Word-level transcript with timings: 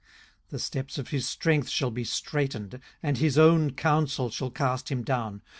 18:018:007 0.45 0.49
The 0.49 0.57
steps 0.59 0.97
of 0.97 1.07
his 1.09 1.29
strength 1.29 1.69
shall 1.69 1.91
be 1.91 2.03
straitened, 2.03 2.79
and 3.03 3.19
his 3.19 3.37
own 3.37 3.73
counsel 3.73 4.31
shall 4.31 4.49
cast 4.49 4.89
him 4.89 5.03
down. 5.03 5.43